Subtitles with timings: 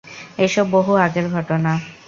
[0.37, 1.71] এসব বহু আগের ঘটনা।